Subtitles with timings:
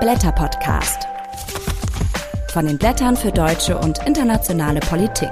[0.00, 1.06] Blätter Podcast.
[2.54, 5.28] Von den Blättern für deutsche und internationale Politik.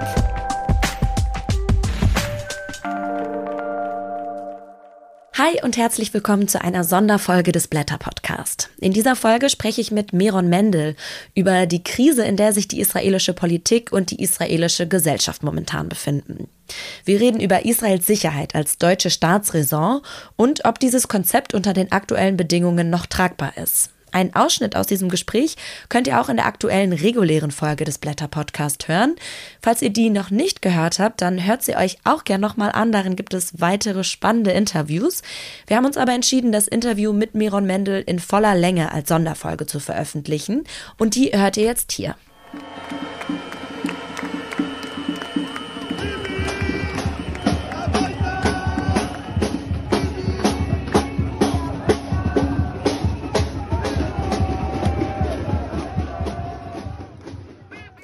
[5.32, 8.68] Hi und herzlich willkommen zu einer Sonderfolge des Blätter Podcast.
[8.78, 10.96] In dieser Folge spreche ich mit Meron Mendel
[11.34, 16.46] über die Krise, in der sich die israelische Politik und die israelische Gesellschaft momentan befinden.
[17.06, 20.02] Wir reden über Israels Sicherheit als deutsche Staatsräson
[20.36, 23.92] und ob dieses Konzept unter den aktuellen Bedingungen noch tragbar ist.
[24.12, 25.56] Ein Ausschnitt aus diesem Gespräch
[25.88, 29.16] könnt ihr auch in der aktuellen regulären Folge des Blätter Podcast hören.
[29.62, 32.92] Falls ihr die noch nicht gehört habt, dann hört sie euch auch gern nochmal an.
[32.92, 35.22] Darin gibt es weitere spannende Interviews.
[35.66, 39.66] Wir haben uns aber entschieden, das Interview mit Miron Mendel in voller Länge als Sonderfolge
[39.66, 40.64] zu veröffentlichen.
[40.96, 42.14] Und die hört ihr jetzt hier.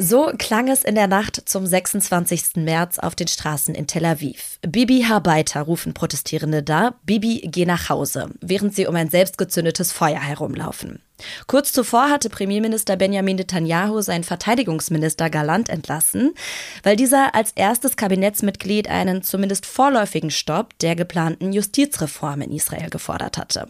[0.06, 2.56] So klang es in der Nacht zum 26.
[2.56, 4.58] März auf den Straßen in Tel Aviv.
[4.60, 10.20] Bibi Harbeiter rufen Protestierende da, Bibi geh nach Hause, während sie um ein selbstgezündetes Feuer
[10.20, 11.00] herumlaufen.
[11.46, 16.34] Kurz zuvor hatte Premierminister Benjamin Netanyahu seinen Verteidigungsminister Galant entlassen,
[16.82, 23.38] weil dieser als erstes Kabinettsmitglied einen zumindest vorläufigen Stopp der geplanten Justizreform in Israel gefordert
[23.38, 23.68] hatte.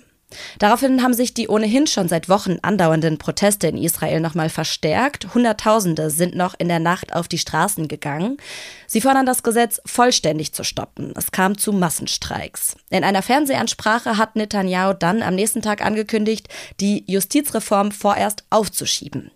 [0.58, 5.34] Daraufhin haben sich die ohnehin schon seit Wochen andauernden Proteste in Israel nochmal verstärkt.
[5.34, 8.36] Hunderttausende sind noch in der Nacht auf die Straßen gegangen.
[8.86, 11.12] Sie fordern das Gesetz vollständig zu stoppen.
[11.16, 12.76] Es kam zu Massenstreiks.
[12.90, 16.48] In einer Fernsehansprache hat Netanyahu dann am nächsten Tag angekündigt,
[16.80, 19.30] die Justizreform vorerst aufzuschieben.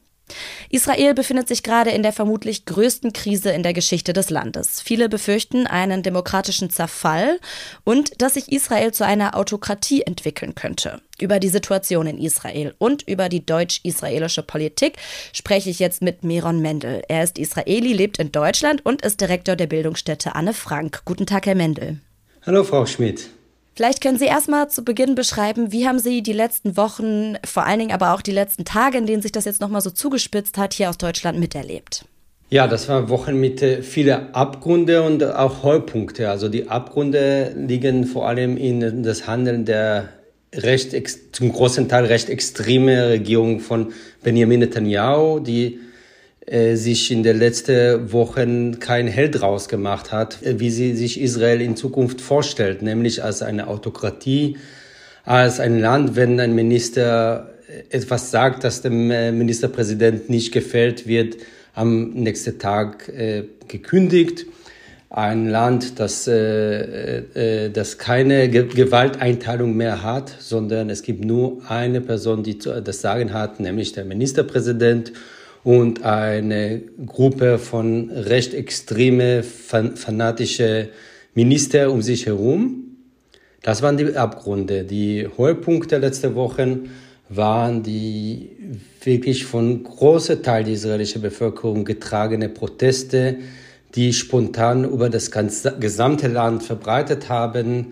[0.71, 4.81] Israel befindet sich gerade in der vermutlich größten Krise in der Geschichte des Landes.
[4.81, 7.39] Viele befürchten einen demokratischen Zerfall
[7.84, 11.01] und dass sich Israel zu einer Autokratie entwickeln könnte.
[11.21, 14.97] Über die Situation in Israel und über die deutsch-israelische Politik
[15.33, 17.03] spreche ich jetzt mit Meron Mendel.
[17.09, 21.03] Er ist Israeli, lebt in Deutschland und ist Direktor der Bildungsstätte Anne Frank.
[21.05, 22.00] Guten Tag, Herr Mendel.
[22.47, 23.31] Hallo, Frau Schmidt.
[23.78, 27.78] Vielleicht können Sie erstmal zu Beginn beschreiben, wie haben Sie die letzten Wochen, vor allen
[27.78, 30.75] Dingen aber auch die letzten Tage, in denen sich das jetzt nochmal so zugespitzt hat,
[30.75, 32.05] hier aus Deutschland miterlebt?
[32.50, 36.28] Ja, das war Wochen mit vielen Abgründe und auch Heupunkte.
[36.28, 40.09] Also die Abgründe liegen vor allem in das Handeln der
[40.53, 40.97] recht,
[41.31, 43.93] zum großen Teil recht extreme Regierung von
[44.25, 45.78] Benjamin Netanyahu, die
[46.76, 51.60] sich in den letzten Wochen kein Held draus gemacht hat, äh, wie sie sich Israel
[51.60, 54.56] in Zukunft vorstellt, nämlich als eine Autokratie,
[55.25, 61.37] als ein Land, wenn ein Minister äh, etwas sagt, das dem Ministerpräsident nicht gefällt, wird
[61.75, 64.47] am nächsten Tag äh, gekündigt.
[65.10, 71.62] Ein Land, das, äh, äh, das keine Ge Gewalteinteilung mehr hat, sondern es gibt nur
[71.69, 75.12] eine Person, die das Sagen hat, nämlich der Ministerpräsident
[75.69, 80.89] und eine Gruppe von recht extreme, fanatische
[81.34, 82.97] Minister um sich herum.
[83.61, 84.84] Das waren die Abgründe.
[84.84, 86.89] Die Höhepunkte letzter Wochen
[87.29, 88.49] waren die
[89.03, 93.37] wirklich von großer Teil der israelischen Bevölkerung getragene Proteste,
[93.95, 97.89] die spontan über das gesamte Land verbreitet haben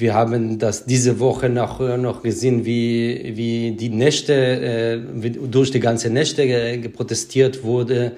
[0.00, 5.70] wir haben das diese Woche noch, noch gesehen, wie, wie die Nächte, äh, wie durch
[5.70, 6.46] die ganze Nächte
[6.78, 8.12] geprotestiert wurde.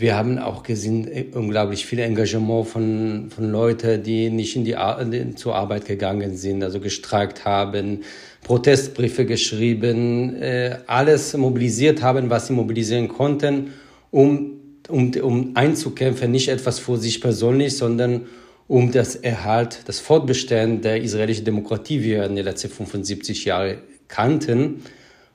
[0.00, 4.76] Wir haben auch gesehen, äh, unglaublich viel Engagement von, von Leuten, die nicht in die,
[4.76, 8.04] Ar zur Arbeit gegangen sind, also gestreikt haben,
[8.44, 13.72] Protestbriefe geschrieben, äh, alles mobilisiert haben, was sie mobilisieren konnten,
[14.12, 14.52] um,
[14.88, 18.26] um, um einzukämpfen, nicht etwas für sich persönlich, sondern
[18.68, 23.78] um das Erhalt, das Fortbestehen der israelischen Demokratie, wie wir in den letzten 75 Jahren
[24.08, 24.82] kannten.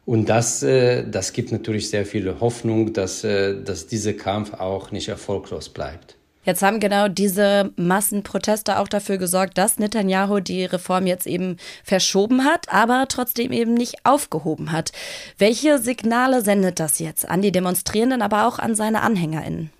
[0.05, 4.91] Und das, äh, das gibt natürlich sehr viel Hoffnung, dass, äh, dass dieser Kampf auch
[4.91, 6.15] nicht erfolglos bleibt.
[6.45, 11.55] Jetzt haben genau diese Massenproteste auch dafür gesorgt, dass Netanyahu die Reform jetzt eben
[11.85, 14.91] verschoben hat, aber trotzdem eben nicht aufgehoben hat.
[15.37, 19.71] Welche Signale sendet das jetzt an die Demonstrierenden, aber auch an seine AnhängerInnen?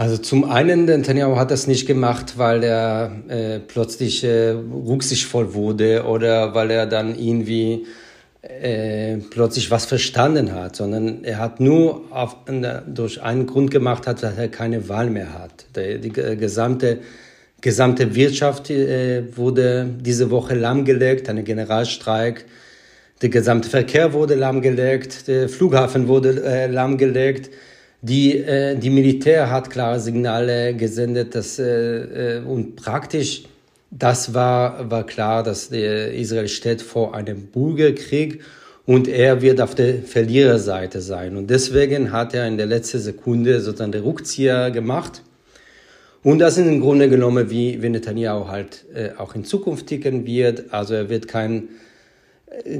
[0.00, 6.04] Also zum einen, Netanyahu hat das nicht gemacht, weil er äh, plötzlich äh, rücksichtsvoll wurde
[6.06, 7.84] oder weil er dann irgendwie
[8.40, 12.34] äh, plötzlich was verstanden hat, sondern er hat nur auf,
[12.86, 15.66] durch einen Grund gemacht, hat, dass er keine Wahl mehr hat.
[15.76, 17.00] Die, die gesamte,
[17.60, 22.46] gesamte Wirtschaft äh, wurde diese Woche lahmgelegt, ein Generalstreik.
[23.20, 27.50] Der gesamte Verkehr wurde lahmgelegt, der Flughafen wurde äh, lahmgelegt.
[28.02, 33.44] Die, äh, die Militär hat klare Signale gesendet, dass, äh, äh, und praktisch
[33.90, 38.40] das war, war klar, dass Israel steht vor einem Bürgerkrieg
[38.86, 41.36] und er wird auf der Verliererseite sein.
[41.36, 45.22] Und deswegen hat er in der letzten Sekunde sozusagen den Rückzieher gemacht.
[46.22, 50.24] Und das ist im Grunde genommen, wie, wie Netanyahu halt äh, auch in Zukunft ticken
[50.24, 50.72] wird.
[50.72, 51.68] Also er wird kein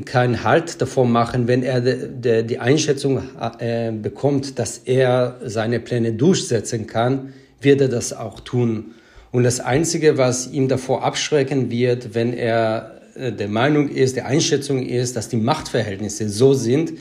[0.04, 3.22] keinen Halt davor machen, wenn er de, de, die Einschätzung
[3.58, 8.94] äh, bekommt, dass er seine Pläne durchsetzen kann, wird er das auch tun.
[9.32, 14.26] Und das Einzige, was ihm davor abschrecken wird, wenn er äh, der Meinung ist, der
[14.26, 16.92] Einschätzung ist, dass die Machtverhältnisse so sind,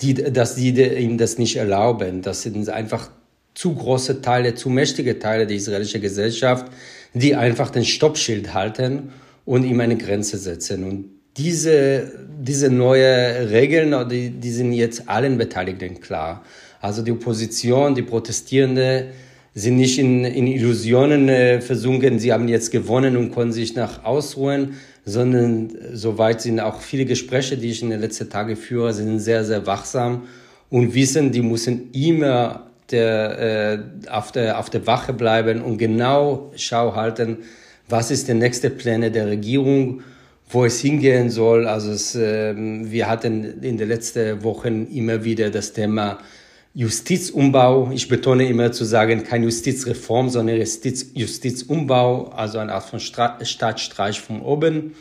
[0.00, 2.22] die, dass die ihm das nicht erlauben.
[2.22, 3.10] Das sind einfach
[3.54, 6.66] zu große Teile, zu mächtige Teile der israelischen Gesellschaft,
[7.14, 9.12] die einfach den Stoppschild halten
[9.44, 10.84] und ihm eine Grenze setzen.
[10.84, 16.42] Und diese, diese neue Regeln, die, die sind jetzt allen Beteiligten klar.
[16.80, 19.06] Also die Opposition, die Protestierenden
[19.54, 24.04] sind nicht in, in Illusionen äh, versunken, sie haben jetzt gewonnen und können sich nach
[24.04, 24.74] ausruhen,
[25.04, 29.44] sondern soweit sind auch viele Gespräche, die ich in den letzten Tagen führe, sind sehr,
[29.44, 30.28] sehr wachsam
[30.70, 36.52] und wissen, die müssen immer der, äh, auf, der, auf der Wache bleiben und genau
[36.56, 37.38] Schau halten,
[37.88, 40.02] was ist der nächste Pläne der Regierung
[40.48, 41.66] wo es hingehen soll.
[41.66, 46.18] Also es, äh, wir hatten in den letzten Wochen immer wieder das Thema
[46.74, 47.90] Justizumbau.
[47.92, 53.38] Ich betone immer zu sagen, kein Justizreform, sondern Justiz, Justizumbau, also eine Art von Stra
[53.44, 54.94] Staatsstreich von oben.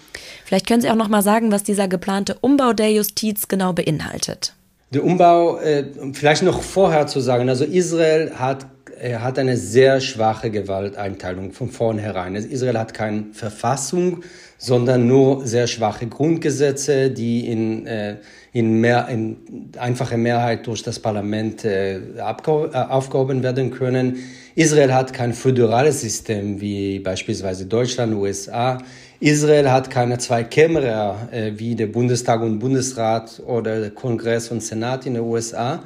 [0.45, 4.53] Vielleicht können Sie auch noch mal sagen, was dieser geplante Umbau der Justiz genau beinhaltet.
[4.91, 8.65] Der Umbau, äh, vielleicht noch vorher zu sagen, also Israel hat
[8.99, 12.35] er hat eine sehr schwache Gewalteinteilung von vornherein.
[12.35, 14.23] Also Israel hat keine Verfassung,
[14.57, 18.17] sondern nur sehr schwache Grundgesetze, die in, äh,
[18.53, 19.37] in, mehr, in
[19.77, 24.17] einfache Mehrheit durch das Parlament äh, äh, aufgehoben werden können.
[24.55, 28.79] Israel hat kein föderales System wie beispielsweise Deutschland, USA.
[29.19, 34.63] Israel hat keine zwei Kämmerer äh, wie der Bundestag und Bundesrat oder der Kongress und
[34.63, 35.83] Senat in den USA,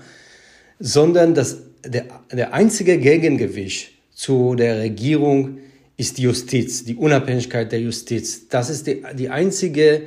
[0.80, 5.58] sondern das der, der einzige Gegengewicht zu der Regierung
[5.98, 8.48] ist die Justiz, die Unabhängigkeit der Justiz.
[8.48, 10.04] Das ist die, die einzige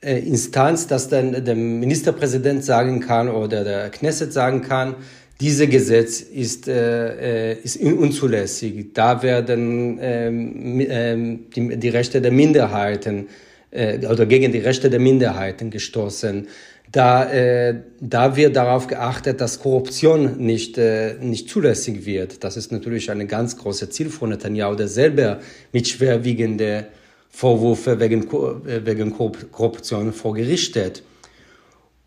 [0.00, 4.96] äh, Instanz, dass dann der Ministerpräsident sagen kann oder der Knesset sagen kann,
[5.40, 8.94] dieses Gesetz ist, äh, äh ist unzulässig.
[8.94, 13.28] Da werden ähm, ähm, die, die Rechte der Minderheiten
[13.70, 16.46] äh, oder gegen die Rechte der Minderheiten gestoßen
[16.96, 22.42] da, äh, da wird darauf geachtet, dass Korruption nicht, äh, nicht zulässig wird.
[22.42, 25.40] Das ist natürlich ein ganz großes Ziel von Netanyahu, der selber
[25.72, 26.86] mit schwerwiegenden
[27.28, 31.02] Vorwürfen wegen, äh, wegen Korruption vor Gericht steht.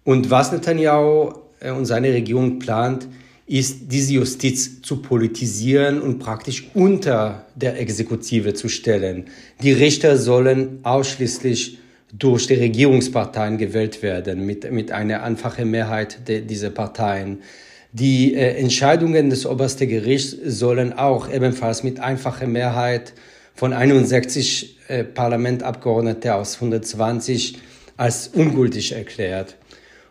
[0.04, 3.08] Und was Netanyahu äh, und seine Regierung plant,
[3.46, 9.26] ist, diese Justiz zu politisieren und praktisch unter der Exekutive zu stellen.
[9.62, 11.78] Die Richter sollen ausschließlich
[12.12, 17.42] durch die Regierungsparteien gewählt werden, mit, mit einer einfachen Mehrheit de, dieser Parteien.
[17.92, 23.14] Die äh, Entscheidungen des obersten Gerichts sollen auch ebenfalls mit einfacher Mehrheit
[23.54, 27.58] von 61 äh, Parlamentabgeordneten aus 120
[27.98, 29.56] als ungültig erklärt.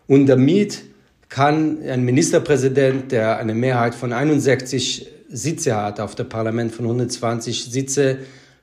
[0.06, 0.82] Und damit
[1.28, 7.66] kann ein Ministerpräsident, der eine Mehrheit von 61 Sitze hat auf dem Parlament von 120
[7.66, 8.18] Sitze,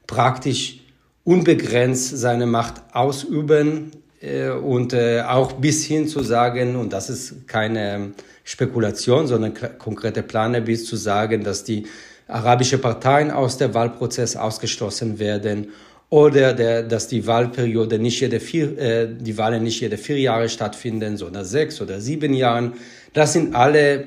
[0.07, 0.79] praktisch
[1.25, 3.91] unbegrenzt seine Macht ausüben
[4.21, 8.11] äh, und äh, auch bis hin zu sagen, und das ist keine
[8.43, 11.87] Spekulation, sondern konkrete Pläne, bis zu sagen, dass die
[12.27, 15.69] arabische Parteien aus der Wahlprozess ausgeschlossen werden
[16.09, 20.47] oder der, dass die Wahlperiode nicht jede vier, äh, die Wahlen nicht jede vier Jahre
[20.47, 22.73] stattfinden, sondern sechs oder sieben Jahren.
[23.13, 24.05] Das sind alle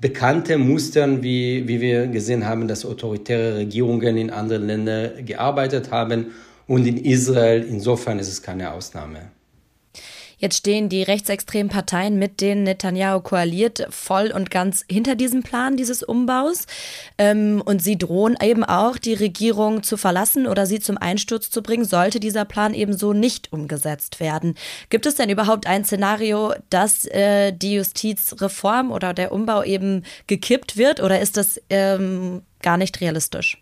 [0.00, 6.26] bekannte Mustern, wie, wie wir gesehen haben, dass autoritäre Regierungen in anderen Ländern gearbeitet haben
[6.70, 9.32] und in Israel, insofern ist es keine Ausnahme.
[10.38, 15.76] Jetzt stehen die rechtsextremen Parteien, mit denen Netanyahu koaliert, voll und ganz hinter diesem Plan
[15.76, 16.66] dieses Umbaus.
[17.18, 21.60] Ähm, und sie drohen eben auch, die Regierung zu verlassen oder sie zum Einsturz zu
[21.60, 24.54] bringen, sollte dieser Plan eben so nicht umgesetzt werden.
[24.90, 30.76] Gibt es denn überhaupt ein Szenario, dass äh, die Justizreform oder der Umbau eben gekippt
[30.76, 33.60] wird oder ist das ähm, gar nicht realistisch?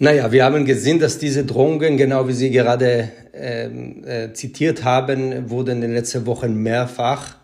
[0.00, 5.50] Naja, wir haben gesehen, dass diese Drohungen, genau wie Sie gerade ähm, äh, zitiert haben,
[5.50, 7.34] wurden in den letzten Wochen mehrfach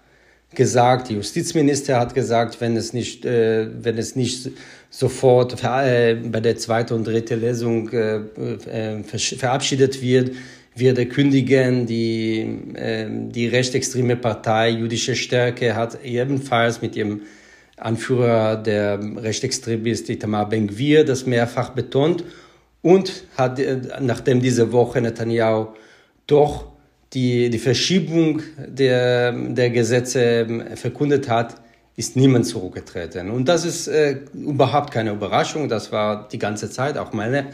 [0.55, 1.09] gesagt.
[1.09, 4.53] Die Justizminister hat gesagt, wenn es nicht, äh, wenn es nicht
[4.89, 10.37] sofort äh, bei der zweiten und dritten Lesung äh, äh, verabschiedet wird,
[10.77, 11.87] wird er kündigen.
[11.87, 17.23] Die, äh, die rechtsextreme Partei Jüdische Stärke hat ebenfalls mit ihrem
[17.77, 22.23] Anführer der Rechtsextremist Itamar Ben-Gvir das mehrfach betont
[22.85, 25.69] und hat, äh, nachdem diese Woche Netanyahu
[26.27, 26.67] doch
[27.15, 31.55] die, die Verschiebung der, der Gesetze ähm, verkündet hat,
[31.97, 33.31] ist niemand zurückgetreten.
[33.31, 35.69] Und das ist äh, überhaupt keine Überraschung.
[35.69, 37.47] Das war die ganze Zeit auch meine,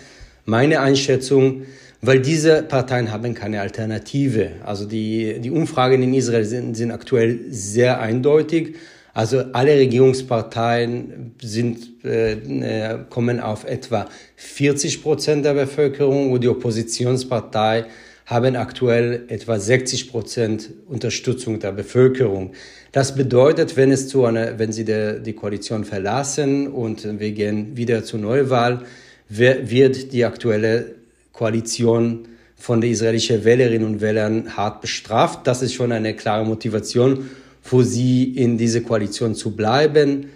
[0.46, 1.62] meine Einschätzung,
[2.02, 4.50] weil diese Parteien haben keine Alternative.
[4.64, 8.74] Also die, die Umfragen in Israel sind, sind aktuell sehr eindeutig.
[9.12, 16.48] Also alle Regierungsparteien sind, äh, äh kommen auf etwa 40 Prozent der Bevölkerung und die
[16.48, 17.86] Oppositionspartei
[18.30, 22.52] haben aktuell etwa 60 Prozent Unterstützung der Bevölkerung.
[22.92, 27.76] Das bedeutet, wenn es zu einer, wenn sie der, die Koalition verlassen und wir gehen
[27.76, 28.82] wieder zur Neuwahl,
[29.28, 30.94] wird die aktuelle
[31.32, 35.46] Koalition von den israelischen Wählerinnen und Wählern hart bestraft.
[35.46, 37.30] Das ist schon eine klare Motivation
[37.62, 40.26] für sie, in diese Koalition zu bleiben.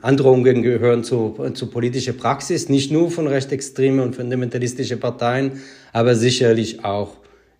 [0.00, 5.52] Androhungen gehören zur, zur politischen Praxis, nicht nur von rechtsextremen und fundamentalistischen Parteien,
[5.92, 7.16] aber sicherlich auch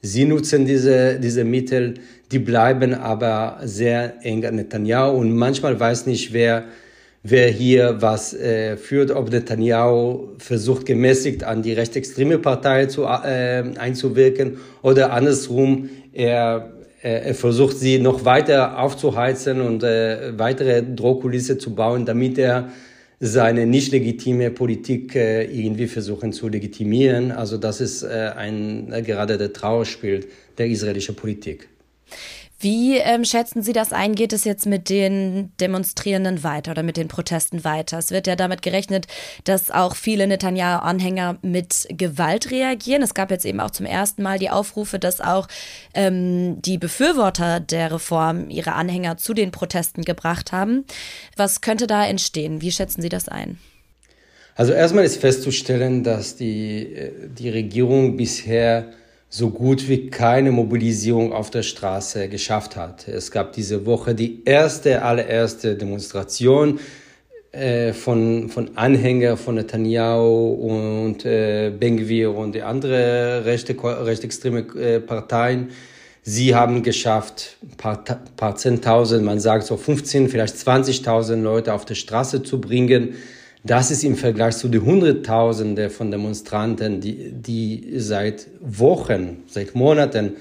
[0.06, 1.94] Sie nutzen diese, diese Mittel,
[2.30, 6.64] die bleiben aber sehr eng an Netanyahu und manchmal weiß nicht, wer,
[7.22, 13.64] wer hier was äh, führt, ob Netanyahu versucht gemäßigt an die rechtsextreme Partei zu, äh,
[13.78, 21.58] einzuwirken oder andersrum, er, äh, er versucht sie noch weiter aufzuheizen und äh, weitere Drohkulisse
[21.58, 22.70] zu bauen, damit er
[23.20, 27.30] seine nicht legitime Politik äh, irgendwie versuchen zu legitimieren.
[27.30, 31.68] Also das ist äh, ein, äh, gerade der Trauerspiel der israelischen Politik.
[32.60, 34.14] Wie ähm, schätzen Sie das ein?
[34.14, 37.98] Geht es jetzt mit den Demonstrierenden weiter oder mit den Protesten weiter?
[37.98, 39.06] Es wird ja damit gerechnet,
[39.44, 43.02] dass auch viele Netanyahu-Anhänger mit Gewalt reagieren.
[43.02, 45.48] Es gab jetzt eben auch zum ersten Mal die Aufrufe, dass auch
[45.94, 50.84] ähm, die Befürworter der Reform ihre Anhänger zu den Protesten gebracht haben.
[51.36, 52.62] Was könnte da entstehen?
[52.62, 53.58] Wie schätzen Sie das ein?
[54.54, 58.92] Also erstmal ist festzustellen, dass die, äh, die Regierung bisher
[59.34, 63.08] so gut wie keine Mobilisierung auf der Straße geschafft hat.
[63.08, 66.78] Es gab diese Woche die erste, allererste Demonstration
[67.50, 75.00] äh, von, von Anhängern von Netanyahu und äh, Bengvir und die andere rechte, rechtsextreme äh,
[75.00, 75.70] Parteien.
[76.22, 78.04] Sie haben geschafft, ein paar,
[78.36, 83.16] paar Zehntausend, man sagt so 15, vielleicht 20.000 Leute auf die Straße zu bringen.
[83.66, 90.34] Das ist im Vergleich zu den Hunderttausenden von Demonstranten, die, die seit Wochen, seit Monaten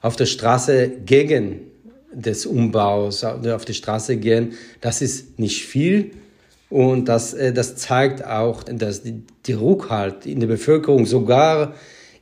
[0.00, 1.60] auf der Straße gegen
[2.10, 6.12] des Umbaus auf die Straße gehen, das ist nicht viel.
[6.70, 11.74] Und das, äh, das zeigt auch, dass die, die Rückhalt in der Bevölkerung, sogar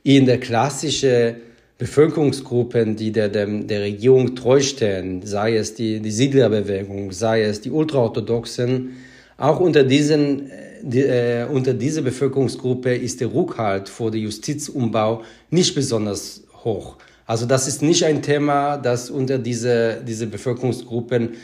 [0.03, 1.35] in der klassischen
[1.77, 7.61] Bevölkerungsgruppen, die der, der, der Regierung treu stehen, sei es die, die Siedlerbewegung, sei es
[7.61, 8.97] die Ultraorthodoxen,
[9.39, 15.75] auch unter diesen die, äh, unter dieser Bevölkerungsgruppe ist der Rückhalt vor dem Justizumbau nicht
[15.75, 16.97] besonders hoch.
[17.25, 21.35] Also das ist nicht ein Thema, das unter diese, diese Bevölkerungsgruppen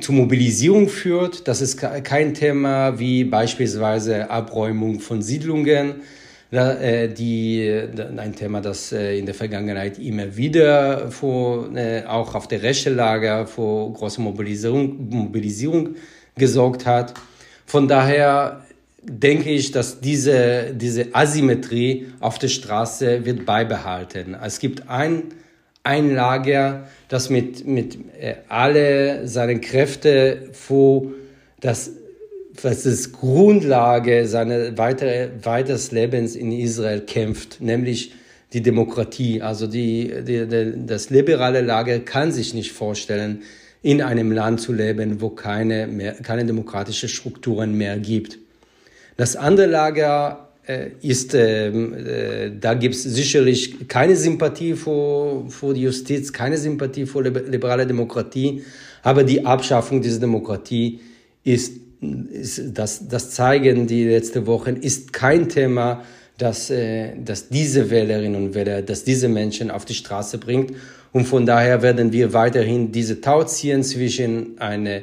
[0.00, 1.46] zur Mobilisierung führt.
[1.46, 5.96] Das ist kein Thema wie beispielsweise Abräumung von Siedlungen,
[6.50, 7.70] äh, die,
[8.16, 11.68] ein Thema, das äh, in der Vergangenheit immer wieder vor,
[12.08, 15.90] auch auf der rechten Lager vor großer Mobilisierung, Mobilisierung
[16.36, 17.14] gesorgt hat.
[17.70, 18.64] Von daher
[19.00, 24.36] denke ich, dass diese, diese Asymmetrie auf der Straße wird beibehalten.
[24.44, 25.26] Es gibt ein,
[25.84, 31.12] ein Lager, das mit, mit äh, alle seinen Kräfte vor
[31.60, 31.92] das
[32.60, 38.12] was ist Grundlage seines weitere, weiters Lebens in Israel kämpft, nämlich
[38.52, 39.42] die Demokratie.
[39.42, 43.42] Also die, die, die, das liberale Lager kann sich nicht vorstellen,
[43.82, 48.38] in einem Land zu leben, wo keine, mehr, keine demokratische Strukturen mehr gibt.
[49.16, 55.74] Das andere Lager äh, ist, ähm, äh, da gibt es sicherlich keine Sympathie für, für
[55.74, 58.62] die Justiz, keine Sympathie für liberale Demokratie,
[59.02, 61.00] aber die Abschaffung dieser Demokratie
[61.42, 61.72] ist,
[62.32, 66.04] ist das, das zeigen die letzten Wochen, ist kein Thema,
[66.36, 70.72] das, äh, das diese Wählerinnen und Wähler, dass diese Menschen auf die Straße bringt.
[71.12, 75.00] Und von daher werden wir weiterhin diese Tau ziehen zwischen einer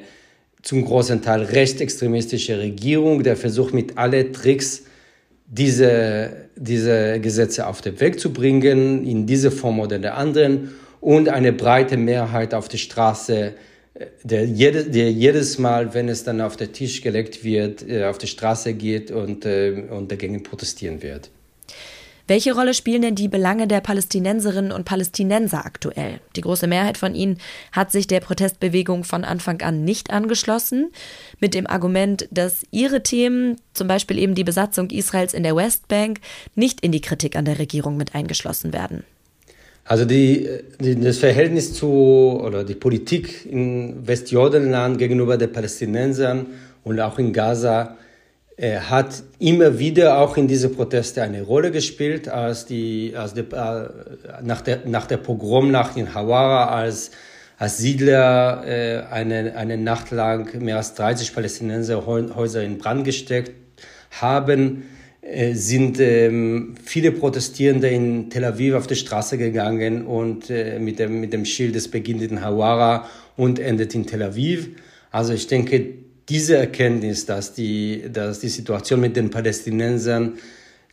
[0.61, 4.83] zum großen Teil rechtsextremistische Regierung, der versucht mit allen Tricks
[5.45, 11.29] diese, diese Gesetze auf den Weg zu bringen, in diese Form oder der anderen, und
[11.29, 13.53] eine breite Mehrheit auf die Straße,
[14.23, 18.17] der, jede, der jedes Mal, wenn es dann auf den Tisch gelegt wird, äh, auf
[18.17, 21.29] die Straße geht und, äh, und dagegen protestieren wird.
[22.27, 26.19] Welche Rolle spielen denn die Belange der Palästinenserinnen und Palästinenser aktuell?
[26.35, 27.37] Die große Mehrheit von ihnen
[27.71, 30.91] hat sich der Protestbewegung von Anfang an nicht angeschlossen,
[31.39, 36.19] mit dem Argument, dass ihre Themen, zum Beispiel eben die Besatzung Israels in der Westbank,
[36.53, 39.05] nicht in die Kritik an der Regierung mit eingeschlossen werden.
[39.85, 40.49] Also die,
[40.81, 46.47] die, das Verhältnis zu oder die Politik in Westjordanland gegenüber den Palästinensern
[46.83, 47.95] und auch in Gaza
[48.57, 53.41] äh, hat immer wieder auch in diese Proteste eine Rolle gespielt, als die, als die,
[53.41, 53.89] äh,
[54.43, 57.11] nach, der, nach der Pogromnacht in Hawara, als,
[57.59, 63.51] als Siedler äh, eine, eine Nacht lang mehr als 30 Palästinenser Häuser in Brand gesteckt
[64.09, 64.83] haben
[65.21, 70.99] äh, sind ähm, viele Protestierende in Tel Aviv auf die Straße gegangen und äh, mit,
[70.99, 74.69] dem, mit dem Schild, es beginnt in Hawara und endet in Tel Aviv.
[75.11, 80.33] Also ich denke, diese Erkenntnis, dass die, dass die Situation mit den Palästinensern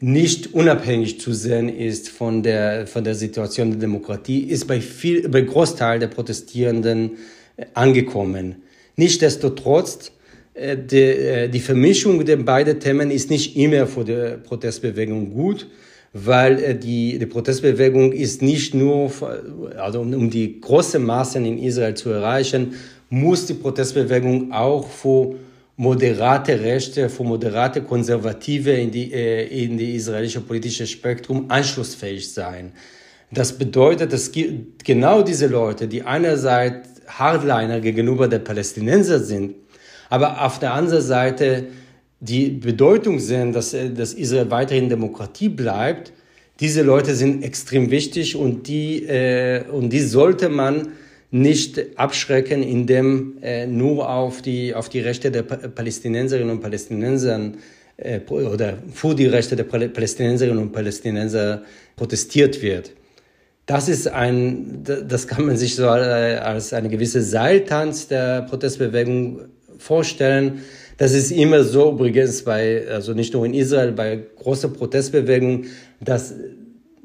[0.01, 5.29] nicht unabhängig zu sehen ist von der, von der Situation der Demokratie, ist bei, viel,
[5.29, 7.13] bei Großteil der Protestierenden
[7.57, 8.57] äh, angekommen.
[8.97, 10.13] Nichtsdestotrotz
[10.55, 15.69] äh, die, äh, die Vermischung der beiden Themen ist nicht immer für die Protestbewegung gut,
[16.13, 19.11] weil die, die Protestbewegung ist nicht nur,
[19.77, 22.75] also um, um die großen Massen in Israel zu erreichen,
[23.15, 25.37] muss die Protestbewegung auch für
[25.77, 32.73] moderate Rechte, für moderate Konservative in die, in die israelische politische Spektrum anschlussfähig sein.
[33.31, 34.31] Das bedeutet, dass
[34.85, 39.55] genau diese Leute, die einerseits Hardliner gegenüber der Palästinenser sind,
[40.11, 41.67] aber auf der anderen Seite
[42.21, 46.13] die Bedeutung sehen, dass, äh, dass Israel weiterhin Demokratie bleibt,
[46.61, 50.89] diese Leute sind extrem wichtig und die, äh, und die sollte man
[51.35, 57.51] nicht abschrecken, indem äh, nur auf die, auf die Rechte der Palästinenserinnen und Palästinenser
[57.97, 61.63] äh, oder für die Rechte der Palästinenserinnen und Palästinenser
[61.97, 62.93] protestiert wird.
[63.67, 69.41] Das ist ein, das kann man sich so äh, als eine gewisse Seiltanz der Protestbewegung
[69.77, 70.61] vorstellen.
[70.99, 75.65] Das ist immer so übrigens bei, also nicht nur in Israel, bei großer Protestbewegung,
[76.01, 76.33] dass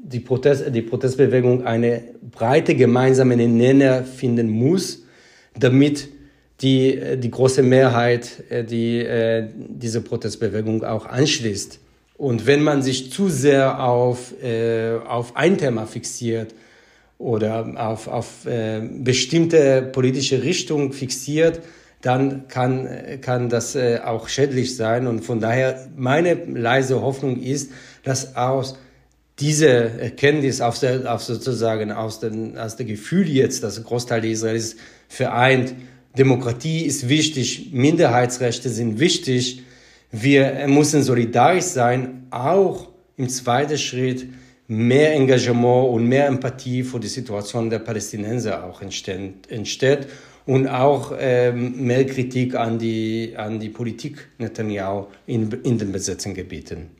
[0.02, 5.04] die, Protest, die Protestbewegung eine breite gemeinsame Nenner finden muss,
[5.58, 6.08] damit
[6.60, 11.80] die, die große Mehrheit äh, die, äh, diese Protestbewegung auch anschließt.
[12.16, 16.54] Und wenn man sich zu sehr auf, äh, auf ein Thema fixiert
[17.16, 18.46] oder auf, auf
[19.02, 21.60] bestimmte politische Richtung fixiert,
[22.00, 22.88] dann kann,
[23.20, 25.06] kann das auch schädlich sein.
[25.06, 27.72] Und von daher meine leise Hoffnung ist,
[28.04, 28.78] dass aus
[29.40, 34.20] diese Erkenntnis, aus der, aus sozusagen aus, dem aus dem Gefühl jetzt, dass ein Großteil
[34.20, 34.76] der Israelis
[35.08, 35.74] vereint,
[36.16, 39.62] Demokratie ist wichtig, Minderheitsrechte sind wichtig,
[40.12, 44.26] wir müssen solidarisch sein, auch im zweiten Schritt
[44.66, 49.50] mehr Engagement und mehr Empathie für die Situation der Palästinenser auch entsteht.
[49.50, 50.08] entsteht
[50.46, 56.34] und auch ähm, mehr Kritik an die, an die Politik Netanyahu in, in den besetzten
[56.34, 56.99] Gebieten.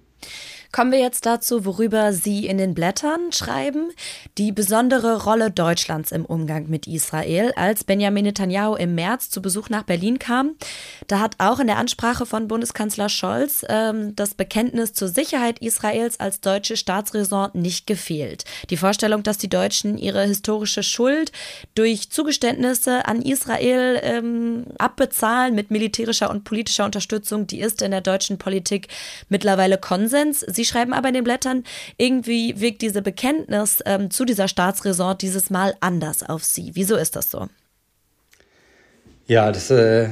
[0.72, 3.90] Kommen wir jetzt dazu, worüber Sie in den Blättern schreiben.
[4.38, 7.52] Die besondere Rolle Deutschlands im Umgang mit Israel.
[7.56, 10.54] Als Benjamin Netanyahu im März zu Besuch nach Berlin kam,
[11.08, 16.20] da hat auch in der Ansprache von Bundeskanzler Scholz ähm, das Bekenntnis zur Sicherheit Israels
[16.20, 18.44] als deutsche Staatsräson nicht gefehlt.
[18.70, 21.32] Die Vorstellung, dass die Deutschen ihre historische Schuld
[21.74, 28.02] durch Zugeständnisse an Israel ähm, abbezahlen mit militärischer und politischer Unterstützung, die ist in der
[28.02, 28.86] deutschen Politik
[29.28, 30.44] mittlerweile Konsens.
[30.46, 31.64] Sie Sie schreiben aber in den Blättern,
[31.96, 36.72] irgendwie wirkt diese Bekenntnis ähm, zu dieser Staatsräson dieses Mal anders auf Sie.
[36.74, 37.48] Wieso ist das so?
[39.26, 40.08] Ja, das ist äh,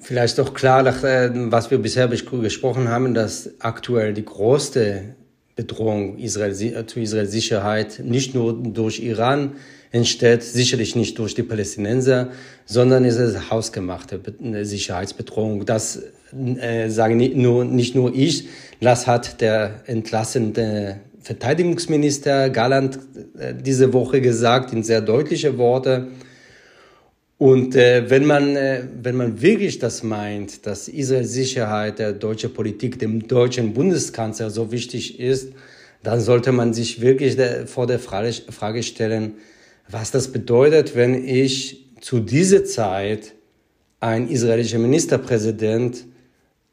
[0.00, 5.14] vielleicht doch klar, nach, äh, was wir bisher gesprochen haben, dass aktuell die größte
[5.56, 9.52] Bedrohung Israel, äh, zu Israels Sicherheit nicht nur durch Iran
[9.90, 12.30] entsteht, sicherlich nicht durch die Palästinenser,
[12.64, 14.20] sondern es ist hausgemachte
[14.62, 15.66] Sicherheitsbedrohung.
[15.66, 18.48] Das äh, sage nicht nur, nicht nur ich,
[18.80, 22.98] das hat der entlassene Verteidigungsminister Galland
[23.38, 26.08] äh, diese Woche gesagt in sehr deutliche Worte.
[27.42, 32.54] Und äh, wenn, man, äh, wenn man wirklich das meint, dass Israels Sicherheit der deutschen
[32.54, 35.52] Politik dem deutschen Bundeskanzler so wichtig ist,
[36.04, 39.32] dann sollte man sich wirklich der, vor der Frage, Frage stellen,
[39.88, 43.32] was das bedeutet, wenn ich zu dieser Zeit
[43.98, 46.04] ein israelischer Ministerpräsident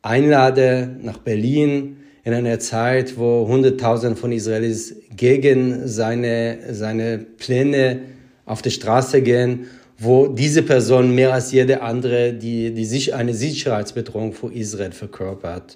[0.04, 8.02] einlade nach Berlin, in einer Zeit, wo Hunderttausende von Israelis gegen seine, seine Pläne
[8.46, 9.66] auf die Straße gehen,
[10.00, 15.76] wo diese Person mehr als jede andere die, die sich eine Sicherheitsbedrohung für Israel verkörpert.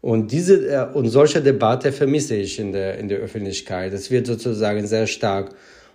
[0.00, 3.92] Und diese äh, und solche Debatte vermisse ich in der in der Öffentlichkeit.
[3.92, 5.54] Es wird sozusagen sehr stark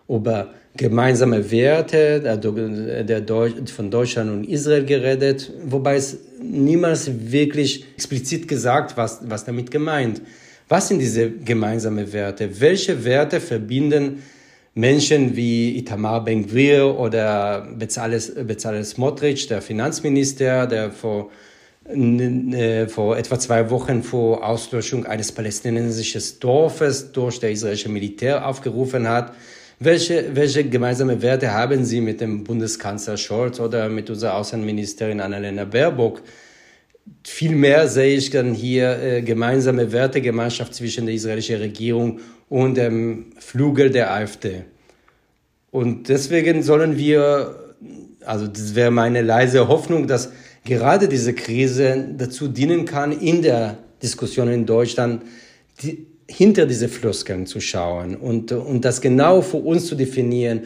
[0.10, 7.86] über gemeinsame Werte der, der Deutsch, von Deutschland und Israel geredet, wobei es niemals wirklich
[7.96, 10.22] explizit gesagt, was, was damit gemeint.
[10.70, 12.60] Was sind diese gemeinsamen Werte?
[12.60, 14.22] Welche Werte verbinden
[14.78, 21.32] Menschen wie Itamar Ben-Gvir oder Bezalel, Bezalel Smotrich, der Finanzminister, der vor,
[21.90, 29.10] äh, vor etwa zwei Wochen vor Auslöschung eines palästinensischen Dorfes durch das israelische Militär aufgerufen
[29.10, 29.34] hat.
[29.80, 35.66] Welche, welche gemeinsame Werte haben Sie mit dem Bundeskanzler Scholz oder mit unserer Außenministerin Annalena
[35.66, 36.22] Baerbock?
[37.24, 43.90] Vielmehr sehe ich dann hier äh, gemeinsame Wertegemeinschaft zwischen der israelischen Regierung und dem Flügel
[43.90, 44.64] der AfD.
[45.72, 47.76] Und deswegen sollen wir,
[48.26, 50.32] also das wäre meine leise Hoffnung, dass
[50.64, 55.24] gerade diese Krise dazu dienen kann, in der Diskussion in Deutschland
[55.82, 60.62] die, hinter diese Floskeln zu schauen und, und das genau für uns zu definieren,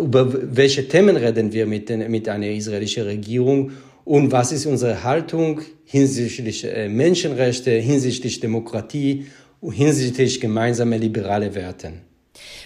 [0.00, 3.70] über welche Themen reden wir mit, den, mit einer israelischen Regierung
[4.08, 9.26] und was ist unsere Haltung hinsichtlich äh, Menschenrechte, hinsichtlich Demokratie,
[9.60, 12.00] hinsichtlich gemeinsame liberale Werten.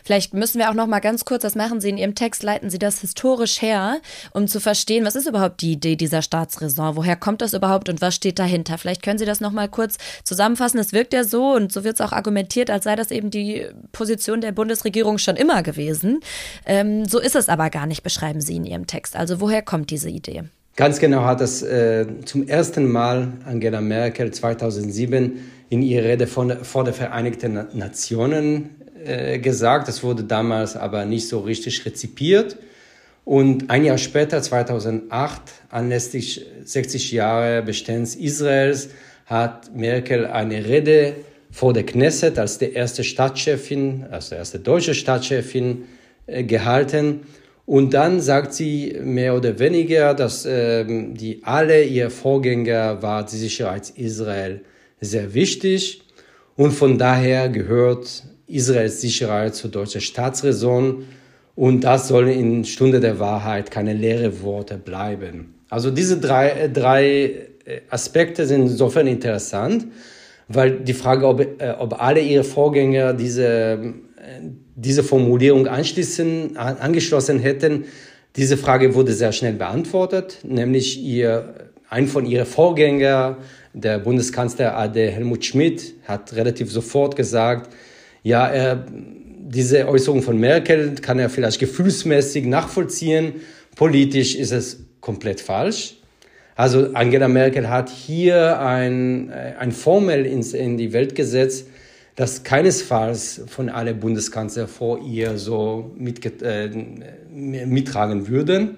[0.04, 2.70] Vielleicht müssen wir auch noch mal ganz kurz, das machen Sie in Ihrem Text, leiten
[2.70, 3.96] Sie das historisch her,
[4.32, 6.94] um zu verstehen, was ist überhaupt die Idee dieser Staatsräson?
[6.94, 8.78] Woher kommt das überhaupt und was steht dahinter?
[8.78, 10.78] Vielleicht können Sie das noch mal kurz zusammenfassen.
[10.78, 13.66] Es wirkt ja so und so wird es auch argumentiert, als sei das eben die
[13.90, 16.20] Position der Bundesregierung schon immer gewesen.
[16.66, 19.16] Ähm, so ist es aber gar nicht, beschreiben Sie in Ihrem Text.
[19.16, 20.44] Also woher kommt diese Idee?
[20.74, 26.64] Ganz genau hat das äh, zum ersten Mal Angela Merkel 2007 in ihrer Rede von,
[26.64, 28.70] vor der Vereinigten Nationen
[29.04, 29.86] äh, gesagt.
[29.88, 32.56] Das wurde damals aber nicht so richtig rezipiert.
[33.26, 38.88] Und ein Jahr später, 2008, anlässlich 60 Jahre Bestehens Israels,
[39.26, 41.16] hat Merkel eine Rede
[41.50, 45.84] vor der Knesset als die erste Stadtchefin, als die erste deutsche Stadtchefin
[46.26, 47.20] äh, gehalten.
[47.72, 53.36] Und dann sagt sie mehr oder weniger, dass äh, die alle ihr Vorgänger war die
[53.36, 54.60] Sicherheit Israel
[55.00, 56.02] sehr wichtig
[56.54, 61.06] und von daher gehört Israels Sicherheit zur deutschen Staatsräson
[61.54, 65.54] und das soll in Stunde der Wahrheit keine leere Worte bleiben.
[65.70, 67.06] Also diese drei, äh, drei
[67.64, 69.86] äh, Aspekte sind insofern interessant,
[70.46, 73.94] weil die Frage, ob, äh, ob alle ihre Vorgänger diese,
[74.76, 77.84] diese Formulierung anschließen, angeschlossen hätten,
[78.36, 83.36] diese Frage wurde sehr schnell beantwortet, nämlich ihr, ein von ihren Vorgängern,
[83.74, 87.70] der Bundeskanzler AD Helmut Schmidt, hat relativ sofort gesagt,
[88.22, 93.34] ja, er, diese Äußerung von Merkel kann er vielleicht gefühlsmäßig nachvollziehen.
[93.76, 95.96] Politisch ist es komplett falsch.
[96.54, 101.66] Also Angela Merkel hat hier ein, ein Formel ins, in die Welt gesetzt,
[102.22, 106.70] das keinesfalls von allen Bundeskanzlern vor ihr so mit, äh,
[107.34, 108.76] mittragen würden.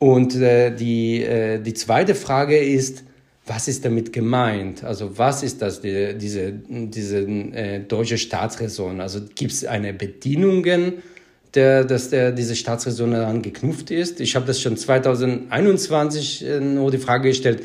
[0.00, 3.04] Und äh, die, äh, die zweite Frage ist,
[3.46, 4.82] was ist damit gemeint?
[4.82, 9.00] Also was ist das, die, diese, diese äh, deutsche Staatsräson?
[9.00, 10.94] Also gibt es eine Bedienungen,
[11.54, 14.18] der, dass der, diese Staatsräson daran geknüpft ist?
[14.18, 17.62] Ich habe das schon 2021 äh, nur die Frage gestellt,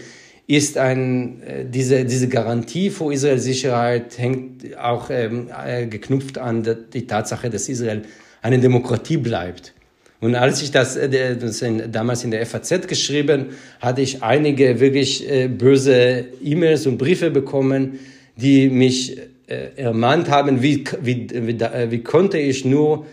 [0.49, 6.67] ist ein, äh, diese, diese Garantie für Israels Sicherheit hängt auch ähm, äh, geknüpft an
[6.91, 8.01] die Tatsache, dass Israel
[8.41, 9.75] eine Demokratie bleibt.
[10.19, 14.79] Und als ich das, äh, das in, damals in der FAZ geschrieben, hatte ich einige
[14.79, 17.99] wirklich äh, böse E-Mails und Briefe bekommen,
[18.35, 23.05] die mich äh, ermahnt haben, wie, wie, wie, wie konnte ich nur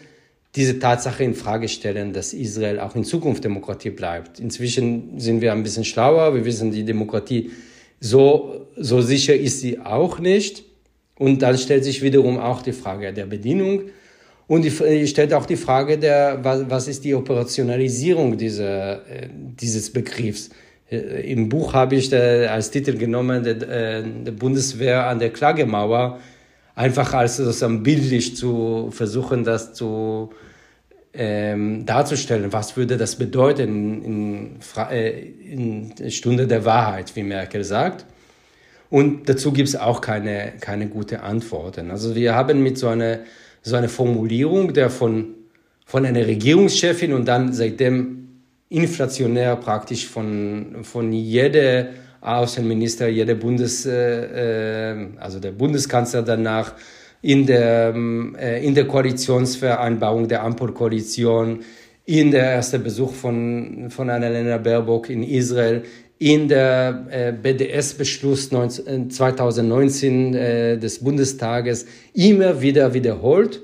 [0.57, 4.40] diese Tatsache in Frage stellen, dass Israel auch in Zukunft Demokratie bleibt.
[4.40, 6.35] Inzwischen sind wir ein bisschen schlauer.
[6.35, 7.51] Wir wissen, die Demokratie
[8.01, 10.64] so, so sicher ist sie auch nicht.
[11.19, 13.83] Und dann stellt sich wiederum auch die Frage der Bedienung.
[14.47, 19.92] Und die, stellt auch die Frage, der, was, was ist die Operationalisierung dieser, äh, dieses
[19.92, 20.51] Begriffs?
[20.90, 25.31] Äh, Im Buch habe ich da als Titel genommen, der, äh, der Bundeswehr an der
[25.31, 26.21] Klagemauer,
[26.77, 30.31] einfach als sozusagen bildlich zu versuchen, das zu
[31.16, 32.52] ähm, darzustellen.
[32.52, 34.59] Was würde das bedeuten in,
[34.90, 38.05] in, in Stunde der Wahrheit, wie Merkel sagt?
[38.90, 41.90] Und dazu gibt es auch keine, keine gute Antworten.
[41.90, 43.20] Also wir haben mit so einer
[43.66, 45.35] so eine Formulierung, der von,
[45.85, 48.29] von einer Regierungschefin und dann seitdem
[48.68, 51.88] inflationär praktisch von, von jeder
[52.20, 56.74] Außenminister, jeder Bundes, äh, äh, also der Bundeskanzler danach
[57.22, 57.94] in der,
[58.38, 61.61] äh, in der Koalitionsvereinbarung der Ampelkoalition,
[62.05, 65.83] in der ersten Besuch von, von Annalena Baerbock in Israel,
[66.18, 73.61] in der äh, BDS-Beschluss 2019 äh, äh, des Bundestages immer wieder wiederholt,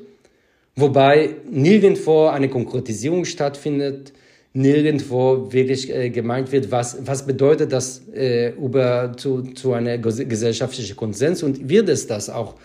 [0.76, 4.12] wobei nirgendwo eine Konkretisierung stattfindet,
[4.52, 10.96] nirgendwo wirklich äh, gemeint wird, was, was bedeutet das äh, über zu, zu einer gesellschaftlichen
[10.96, 12.56] Konsens und wird es das auch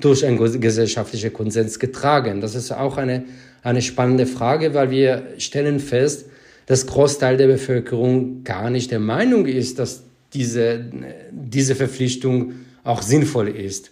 [0.00, 2.40] durch einen gesellschaftlichen Konsens getragen.
[2.40, 3.24] Das ist auch eine,
[3.62, 6.26] eine spannende Frage, weil wir stellen fest,
[6.66, 10.02] dass Großteil der Bevölkerung gar nicht der Meinung ist, dass
[10.34, 10.84] diese,
[11.30, 12.52] diese Verpflichtung
[12.84, 13.90] auch sinnvoll ist.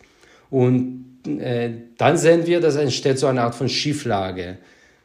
[0.51, 4.59] Und äh, dann sehen wir, dass entsteht so eine Art von Schieflage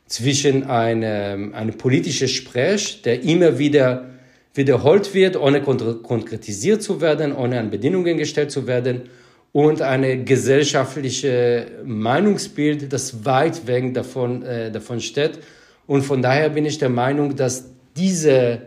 [0.07, 4.09] zwischen einem, einem politischen Sprech, der immer wieder
[4.55, 9.03] wiederholt wird, ohne konkretisiert zu werden, ohne an Bedingungen gestellt zu werden,
[9.51, 15.39] und eine gesellschaftliche Meinungsbild, das weit weg davon, äh, davon steht.
[15.87, 17.65] Und von daher bin ich der Meinung, dass
[17.97, 18.61] diese,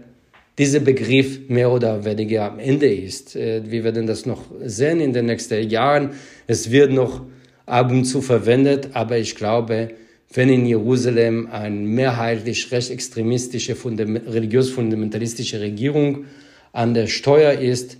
[0.59, 3.37] dieser Begriff mehr oder weniger am Ende ist.
[3.37, 6.11] Äh, wir werden das noch sehen in den nächsten Jahren.
[6.47, 7.23] Es wird noch
[7.65, 9.91] ab und zu verwendet, aber ich glaube,
[10.35, 16.25] wenn in Jerusalem eine mehrheitlich rechtsextremistische, religiös-fundamentalistische Regierung
[16.73, 17.99] an der Steuer ist,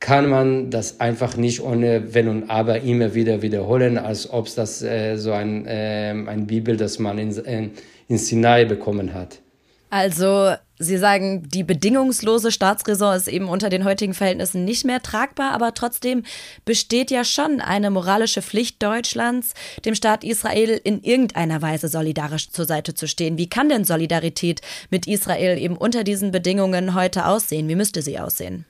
[0.00, 4.82] kann man das einfach nicht ohne Wenn und Aber immer wieder wiederholen, als ob das
[4.82, 7.70] äh, so ein, äh, ein Bibel, das man in, in,
[8.08, 9.40] in Sinai bekommen hat.
[9.88, 15.52] Also, Sie sagen, die bedingungslose Staatsräson ist eben unter den heutigen Verhältnissen nicht mehr tragbar,
[15.52, 16.22] aber trotzdem
[16.66, 19.54] besteht ja schon eine moralische Pflicht Deutschlands,
[19.86, 23.38] dem Staat Israel in irgendeiner Weise solidarisch zur Seite zu stehen.
[23.38, 27.68] Wie kann denn Solidarität mit Israel eben unter diesen Bedingungen heute aussehen?
[27.68, 28.66] Wie müsste sie aussehen?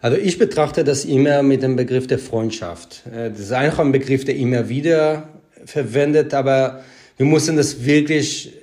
[0.00, 3.02] Also ich betrachte das immer mit dem Begriff der Freundschaft.
[3.06, 5.28] Äh, das ist einfach ein Begriff, der immer wieder
[5.64, 6.82] verwendet, aber
[7.16, 8.54] wir müssen das wirklich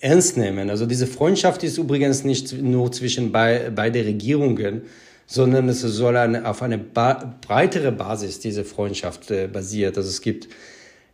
[0.00, 0.70] ernst nehmen.
[0.70, 4.82] Also diese Freundschaft ist übrigens nicht nur zwischen bei, beide Regierungen,
[5.26, 9.98] sondern es soll eine, auf eine ba breitere Basis diese Freundschaft äh, basiert.
[9.98, 10.48] Also es gibt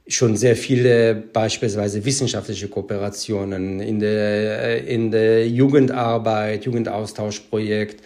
[0.06, 8.00] schon sehr viele beispielsweise wissenschaftliche Kooperationen in der, äh, in der Jugendarbeit, Jugendaustauschprojekt,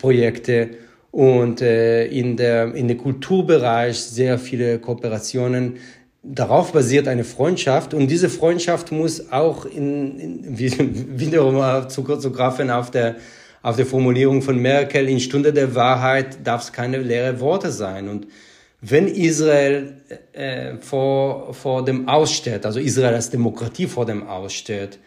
[0.00, 0.70] Projekte
[1.14, 5.76] und äh, in der in der Kulturbereich sehr viele Kooperationen.
[6.24, 7.94] Darauf basiert eine Freundschaft.
[7.94, 10.58] Und diese Freundschaft muss auch in, in
[11.20, 13.14] wiederum zugreifen auf der
[13.62, 18.08] auf der Formulierung von Merkel in Stunde der Wahrheit darf es keine leere Worte sein.
[18.08, 18.26] Und
[18.80, 19.94] wenn Israel
[20.32, 24.98] äh, vor, vor dem Aussteht, also Israel als Demokratie vor dem Aussteht,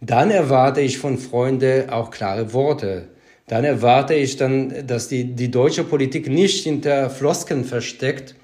[0.00, 3.08] dann erwarte ich von Freunden auch klare Worte
[3.50, 8.36] dann erwarte ich dann, dass die, die deutsche Politik nicht hinter Floskeln versteckt,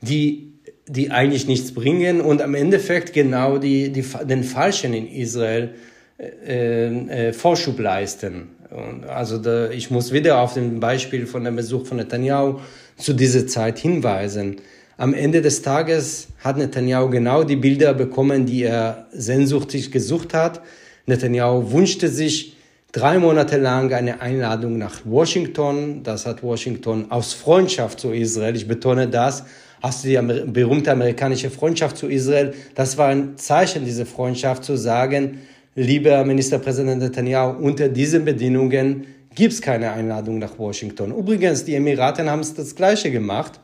[0.00, 0.52] die,
[0.86, 5.74] die eigentlich nichts bringen und am Endeffekt genau die, die, den Falschen in Israel
[6.20, 8.50] äh, äh, Vorschub leisten.
[8.70, 12.60] Und also da, ich muss wieder auf den Beispiel von dem Besuch von Netanyahu
[12.96, 14.58] zu dieser Zeit hinweisen.
[14.96, 20.60] Am Ende des Tages hat Netanyahu genau die Bilder bekommen, die er sehnsuchtig gesucht hat.
[21.06, 22.53] Netanyahu wünschte sich
[22.94, 26.02] drei Monate lang eine Einladung nach Washington.
[26.04, 29.44] Das hat Washington aus Freundschaft zu Israel, ich betone das,
[29.82, 32.54] hast du die berühmte amerikanische Freundschaft zu Israel.
[32.76, 35.40] Das war ein Zeichen dieser Freundschaft zu sagen,
[35.74, 41.10] lieber Ministerpräsident Netanyahu, unter diesen Bedingungen gibt es keine Einladung nach Washington.
[41.10, 43.58] Übrigens, die Emiraten haben es das Gleiche gemacht.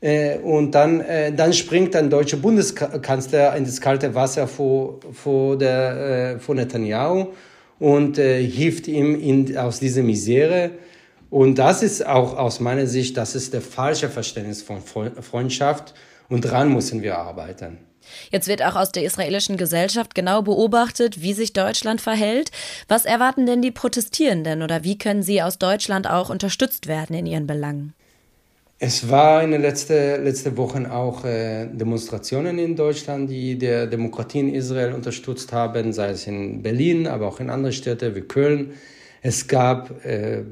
[0.00, 5.56] Äh, und dann, äh, dann springt ein deutscher Bundeskanzler in das kalte Wasser vor, vor,
[5.56, 7.28] der, äh, vor Netanyahu
[7.78, 10.70] und äh, hilft ihm in, aus dieser Misere.
[11.30, 15.94] Und das ist auch aus meiner Sicht, das ist der falsche Verständnis von Freundschaft
[16.28, 17.78] und daran müssen wir arbeiten.
[18.30, 22.50] Jetzt wird auch aus der israelischen Gesellschaft genau beobachtet, wie sich Deutschland verhält.
[22.88, 27.26] Was erwarten denn die Protestierenden oder wie können sie aus Deutschland auch unterstützt werden in
[27.26, 27.92] ihren Belangen?
[28.80, 34.38] Es war in den letzten, letzten Wochen auch äh, Demonstrationen in Deutschland, die der Demokratie
[34.38, 38.74] in Israel unterstützt haben, sei es in Berlin, aber auch in anderen Städten wie Köln.
[39.20, 40.44] Es gab, äh,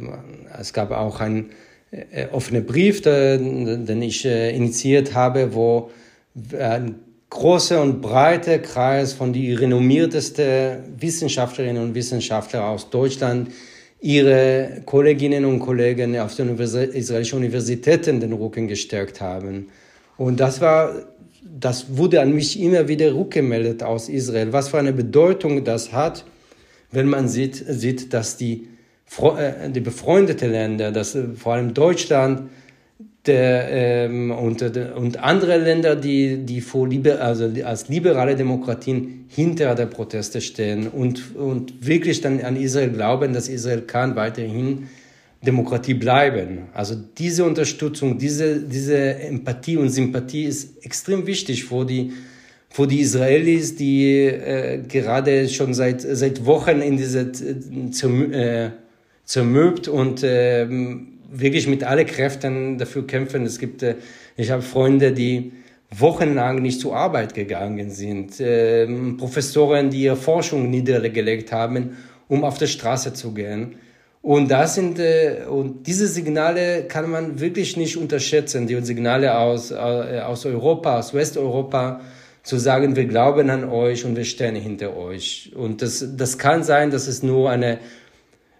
[0.58, 1.50] es gab auch einen
[1.92, 5.90] äh, offenen Brief, der, den ich äh, initiiert habe, wo
[6.58, 6.96] ein
[7.30, 13.52] großer und breiter Kreis von den renommiertesten Wissenschaftlerinnen und Wissenschaftlern aus Deutschland
[14.00, 19.68] ihre Kolleginnen und Kollegen auf den israelischen Universitäten den Rücken gestärkt haben.
[20.16, 20.94] Und das war,
[21.42, 24.52] das wurde an mich immer wieder rückgemeldet aus Israel.
[24.52, 26.24] Was für eine Bedeutung das hat,
[26.90, 28.68] wenn man sieht, sieht dass die,
[29.20, 32.50] äh, die befreundeten Länder, dass vor allem Deutschland,
[33.26, 39.74] der, ähm, und, und andere Länder, die, die vor liber, also als liberale Demokratien hinter
[39.74, 44.88] der Proteste stehen und, und wirklich dann an Israel glauben, dass Israel kann weiterhin
[45.46, 46.68] Demokratie bleiben.
[46.72, 52.12] Also diese Unterstützung, diese, diese Empathie und Sympathie ist extrem wichtig für die,
[52.68, 58.70] für die Israelis, die äh, gerade schon seit, seit Wochen in diese äh,
[59.24, 60.66] zermürbt und äh,
[61.30, 63.44] wirklich mit allen Kräften dafür kämpfen.
[63.44, 63.96] Es gibt, äh,
[64.36, 65.52] ich habe Freunde, die
[65.90, 68.86] wochenlang nicht zur Arbeit gegangen sind, äh,
[69.16, 71.96] Professoren, die ihre Forschung niedergelegt haben,
[72.28, 73.76] um auf der Straße zu gehen.
[74.26, 78.66] Und das sind äh, und diese Signale kann man wirklich nicht unterschätzen.
[78.66, 82.00] Die Signale aus äh, aus Europa, aus Westeuropa,
[82.42, 85.52] zu sagen, wir glauben an euch und wir stehen hinter euch.
[85.54, 87.78] Und das das kann sein, dass es nur eine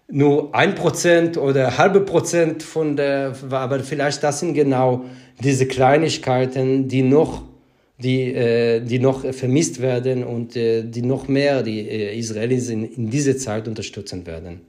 [0.09, 5.05] nur ein Prozent oder halbe Prozent von der, aber vielleicht das sind genau
[5.43, 7.43] diese Kleinigkeiten, die noch,
[7.97, 12.85] die, äh, die noch vermisst werden und äh, die noch mehr die äh, Israelis in,
[12.85, 14.61] in dieser Zeit unterstützen werden.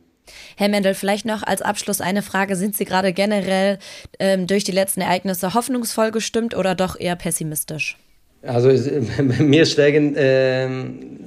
[0.57, 2.57] Herr Mendel, vielleicht noch als Abschluss eine Frage.
[2.57, 3.79] Sind Sie gerade generell
[4.19, 7.97] ähm, durch die letzten Ereignisse hoffnungsvoll gestimmt oder doch eher pessimistisch?
[8.43, 8.69] Also
[9.39, 10.69] mir schlägen äh,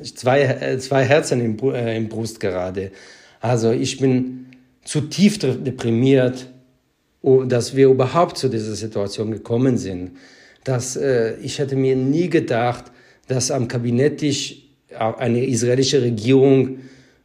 [0.03, 2.91] zwei, äh, zwei Herzen im, äh, im Brust gerade.
[3.41, 4.45] Also ich bin
[4.85, 6.47] zutiefst deprimiert,
[7.21, 10.11] oh, dass wir überhaupt zu dieser Situation gekommen sind.
[10.63, 12.85] Dass, äh, ich hätte mir nie gedacht,
[13.27, 14.57] dass am Kabinetttisch
[14.97, 16.79] eine israelische Regierung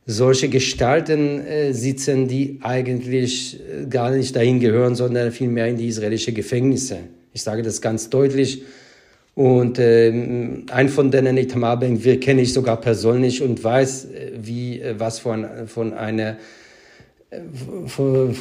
[0.06, 5.88] solche Gestalten äh, sitzen, die eigentlich äh, gar nicht dahin gehören, sondern vielmehr in die
[5.88, 6.98] israelische Gefängnisse.
[7.32, 8.62] Ich sage das ganz deutlich.
[9.36, 10.08] Und äh,
[10.70, 14.94] ein von denen, Itamar Ben wir kenne ich sogar persönlich und weiß, äh, wie, äh,
[14.98, 16.38] was von, von einer
[17.86, 18.32] für,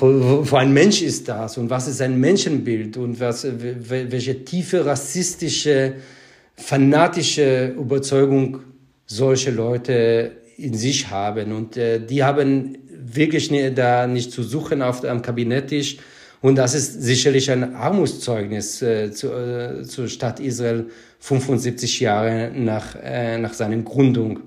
[0.45, 5.95] für ein Mensch ist das und was ist ein Menschenbild und was, welche tiefe rassistische,
[6.55, 8.60] fanatische Überzeugung
[9.05, 11.51] solche Leute in sich haben.
[11.51, 15.97] Und äh, die haben wirklich nie, da nicht zu suchen auf dem Kabinetttisch.
[16.45, 20.86] Und das ist sicherlich ein Armutszeugnis äh, zu, äh, zur Stadt Israel
[21.19, 24.41] 75 Jahre nach, äh, nach seiner Gründung.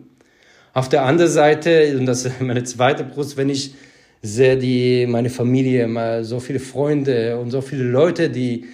[0.75, 3.75] Auf der anderen Seite, und das ist meine zweite Brust, wenn ich
[4.23, 8.67] sehe die, meine Familie, mal so viele Freunde und so viele Leute, die,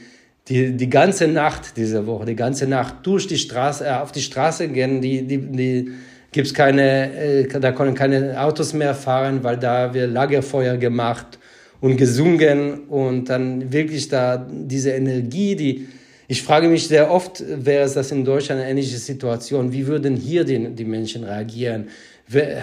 [0.46, 4.20] die die ganze Nacht diese Woche, die ganze Nacht durch die Straße, äh, auf die
[4.20, 5.92] Straße gehen, die, die, die
[6.30, 11.38] gibt's keine, äh, da können keine Autos mehr fahren, weil da wir Lagerfeuer gemacht
[11.80, 15.88] und gesungen und dann wirklich da diese Energie, die
[16.26, 20.16] ich frage mich sehr oft, wäre es das in Deutschland eine ähnliche Situation, wie würden
[20.16, 21.88] hier die, die Menschen reagieren?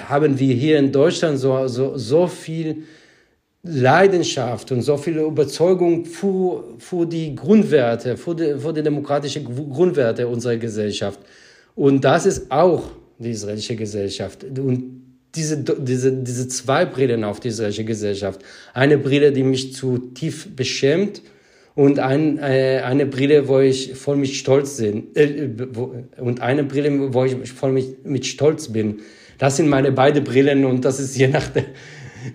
[0.09, 2.83] Haben wir hier in Deutschland so, so, so viel
[3.61, 11.19] Leidenschaft und so viel Überzeugung für, die Grundwerte, für die, die demokratischen Grundwerte unserer Gesellschaft?
[11.75, 12.83] Und das ist auch
[13.19, 14.43] die israelische Gesellschaft.
[14.43, 18.41] Und diese, diese, diese zwei Brillen auf die israelische Gesellschaft.
[18.73, 21.21] Eine Brille, die mich zu tief beschämt
[21.75, 25.15] und ein, äh, eine Brille, wo ich voll mit Stolz bin.
[25.15, 28.99] Äh, wo, und eine Brille, wo ich voll mit, mit Stolz bin.
[29.37, 31.65] Das sind meine beiden Brillen und das ist je nach der,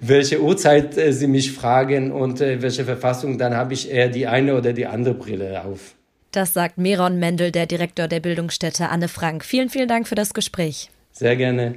[0.00, 4.26] welche Uhrzeit äh, Sie mich fragen und äh, welche Verfassung, dann habe ich eher die
[4.26, 5.94] eine oder die andere Brille auf.
[6.32, 9.44] Das sagt Meron Mendel, der Direktor der Bildungsstätte Anne Frank.
[9.44, 10.90] Vielen, vielen Dank für das Gespräch.
[11.12, 11.76] Sehr gerne.